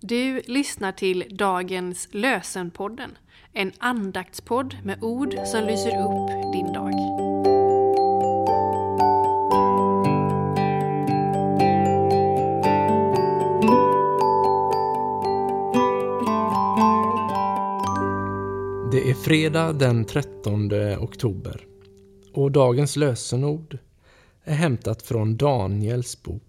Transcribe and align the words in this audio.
Du 0.00 0.42
lyssnar 0.46 0.92
till 0.92 1.24
dagens 1.30 2.08
Lösenpodden, 2.10 3.18
en 3.52 3.72
andaktspodd 3.78 4.76
med 4.84 5.02
ord 5.02 5.34
som 5.44 5.64
lyser 5.64 5.88
upp 5.88 6.52
din 6.52 6.72
dag. 6.72 6.92
Det 18.92 19.10
är 19.10 19.14
fredag 19.14 19.72
den 19.72 20.04
13 20.04 20.72
oktober 20.98 21.66
och 22.32 22.52
dagens 22.52 22.96
lösenord 22.96 23.78
är 24.44 24.54
hämtat 24.54 25.02
från 25.02 25.36
Daniels 25.36 26.22
bok 26.22 26.47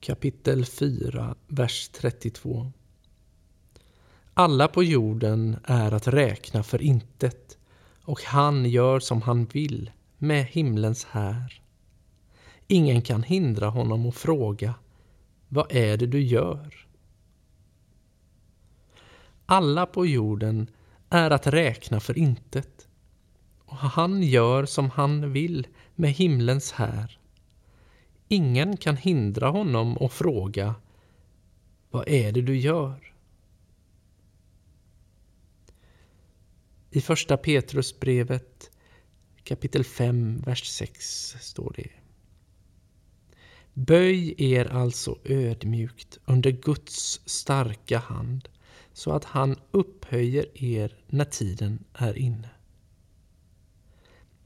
kapitel 0.00 0.64
4, 0.64 1.34
vers 1.46 1.88
32. 1.88 2.72
Alla 4.34 4.68
på 4.68 4.82
jorden 4.82 5.56
är 5.64 5.92
att 5.92 6.08
räkna 6.08 6.62
för 6.62 6.82
intet 6.82 7.58
och 8.02 8.22
han 8.22 8.64
gör 8.64 9.00
som 9.00 9.22
han 9.22 9.44
vill 9.44 9.90
med 10.18 10.44
himlens 10.44 11.04
här. 11.04 11.62
Ingen 12.66 13.02
kan 13.02 13.22
hindra 13.22 13.68
honom 13.68 14.06
och 14.06 14.14
fråga 14.14 14.74
Vad 15.48 15.72
är 15.72 15.96
det 15.96 16.06
du 16.06 16.22
gör? 16.22 16.86
Alla 19.46 19.86
på 19.86 20.06
jorden 20.06 20.70
är 21.10 21.30
att 21.30 21.46
räkna 21.46 22.00
för 22.00 22.18
intet 22.18 22.88
och 23.64 23.76
han 23.76 24.22
gör 24.22 24.64
som 24.64 24.90
han 24.90 25.32
vill 25.32 25.66
med 25.94 26.10
himlens 26.10 26.72
här. 26.72 27.19
Ingen 28.32 28.76
kan 28.76 28.96
hindra 28.96 29.48
honom 29.48 29.96
och 29.96 30.12
fråga 30.12 30.74
Vad 31.90 32.08
är 32.08 32.32
det 32.32 32.42
du 32.42 32.58
gör? 32.58 33.14
I 36.90 37.00
första 37.00 37.36
Petrusbrevet 37.36 38.70
kapitel 39.44 39.84
5, 39.84 40.42
vers 40.46 40.64
6 40.64 41.36
står 41.40 41.72
det 41.76 41.90
Böj 43.74 44.34
er 44.38 44.64
alltså 44.64 45.18
ödmjukt 45.24 46.18
under 46.24 46.50
Guds 46.50 47.20
starka 47.24 47.98
hand 47.98 48.48
så 48.92 49.12
att 49.12 49.24
han 49.24 49.56
upphöjer 49.70 50.64
er 50.64 50.98
när 51.06 51.24
tiden 51.24 51.84
är 51.94 52.18
inne. 52.18 52.50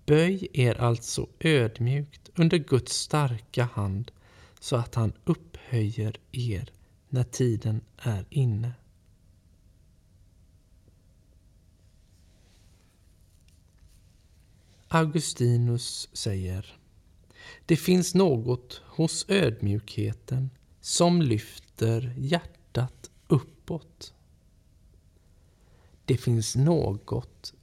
Böj 0.07 0.49
er 0.53 0.81
alltså 0.81 1.29
ödmjukt 1.41 2.31
under 2.35 2.59
Guds 2.59 2.93
starka 2.93 3.65
hand 3.65 4.11
så 4.61 4.77
att 4.77 4.95
han 4.95 5.13
upphöjer 5.25 6.21
er 6.33 6.73
när 7.09 7.25
tiden 7.25 7.81
är 7.97 8.27
inne. 8.31 8.73
Augustinus 14.89 16.09
säger 16.13 16.77
Det 17.67 17.77
finns 17.77 18.15
något 18.15 18.83
hos 18.87 19.25
ödmjukheten 19.29 20.51
som 20.81 21.23
lyfter 21.23 22.15
hjärtat 22.17 23.11
uppåt. 23.27 24.15
Det 26.05 26.17
finns 26.17 26.57
något 26.57 27.55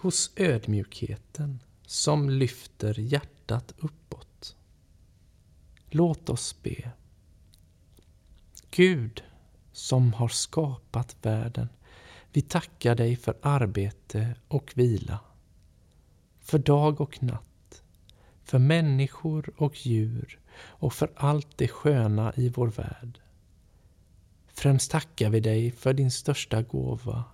hos 0.00 0.30
ödmjukheten 0.36 1.62
som 1.86 2.30
lyfter 2.30 3.00
hjärtat 3.00 3.74
uppåt. 3.78 4.56
Låt 5.90 6.30
oss 6.30 6.62
be. 6.62 6.90
Gud 8.70 9.22
som 9.72 10.12
har 10.12 10.28
skapat 10.28 11.16
världen, 11.22 11.68
vi 12.32 12.42
tackar 12.42 12.94
dig 12.94 13.16
för 13.16 13.34
arbete 13.42 14.34
och 14.48 14.72
vila, 14.74 15.18
för 16.40 16.58
dag 16.58 17.00
och 17.00 17.22
natt, 17.22 17.82
för 18.44 18.58
människor 18.58 19.52
och 19.56 19.86
djur 19.86 20.40
och 20.54 20.92
för 20.92 21.12
allt 21.16 21.58
det 21.58 21.68
sköna 21.68 22.32
i 22.36 22.48
vår 22.48 22.68
värld. 22.68 23.20
Främst 24.48 24.90
tackar 24.90 25.30
vi 25.30 25.40
dig 25.40 25.70
för 25.70 25.92
din 25.92 26.10
största 26.10 26.62
gåva, 26.62 27.24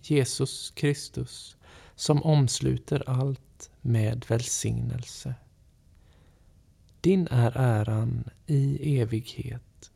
Jesus 0.00 0.70
Kristus, 0.70 1.56
som 1.98 2.22
omsluter 2.22 3.02
allt 3.06 3.70
med 3.80 4.24
välsignelse. 4.28 5.34
Din 7.00 7.28
är 7.30 7.52
äran 7.56 8.30
i 8.46 8.98
evighet. 9.00 9.90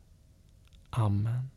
Amen. 0.89 1.49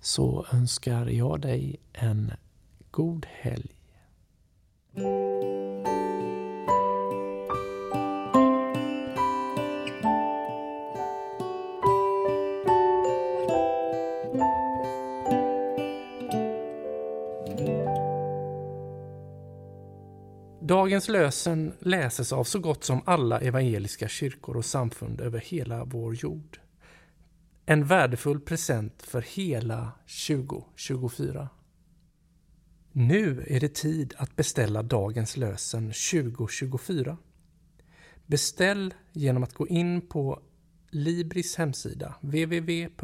Så 0.00 0.46
önskar 0.52 1.06
jag 1.06 1.40
dig 1.40 1.76
en 1.92 2.32
god 2.90 3.26
helg. 3.30 3.74
Dagens 20.60 21.08
lösen 21.08 21.72
läses 21.80 22.32
av 22.32 22.44
så 22.44 22.58
gott 22.58 22.84
som 22.84 23.02
alla 23.04 23.40
evangeliska 23.40 24.08
kyrkor 24.08 24.56
och 24.56 24.64
samfund 24.64 25.20
över 25.20 25.38
hela 25.38 25.84
vår 25.84 26.14
jord. 26.14 26.58
En 27.66 27.84
värdefull 27.84 28.40
present 28.40 29.02
för 29.02 29.22
hela 29.22 29.92
2024. 30.28 31.48
Nu 32.92 33.44
är 33.48 33.60
det 33.60 33.74
tid 33.74 34.14
att 34.16 34.36
beställa 34.36 34.82
dagens 34.82 35.36
lösen 35.36 35.92
2024. 36.12 37.16
Beställ 38.26 38.94
genom 39.12 39.42
att 39.42 39.54
gå 39.54 39.68
in 39.68 40.08
på 40.08 40.42
Libris 40.90 41.56
hemsida 41.56 42.14
www.libris.se 42.20 42.98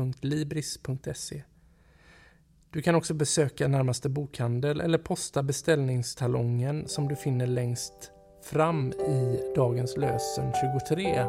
du 2.75 2.83
kan 2.83 2.95
också 2.95 3.15
besöka 3.15 3.69
närmaste 3.69 4.09
bokhandel 4.09 4.81
eller 4.81 4.99
posta 4.99 5.43
beställningstalongen 5.43 6.89
som 6.89 7.09
du 7.09 7.17
finner 7.17 7.47
längst 7.47 8.11
fram 8.43 8.93
i 8.93 9.41
Dagens 9.57 9.97
lösen 9.97 10.53
23 10.89 11.25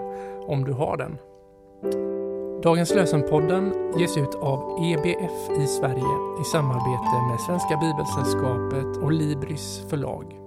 om 0.48 0.64
du 0.64 0.72
har 0.72 0.98
den. 0.98 1.18
Dagens 2.64 2.96
lösenpodden 2.96 3.74
ges 3.98 4.18
ut 4.18 4.36
av 4.36 4.84
EBF 4.84 5.64
i 5.64 5.68
Sverige 5.68 6.42
i 6.42 6.44
samarbete 6.52 7.22
med 7.30 7.40
Svenska 7.40 7.78
Bibelsällskapet 7.78 9.04
och 9.04 9.12
Libris 9.12 9.82
förlag. 9.90 10.45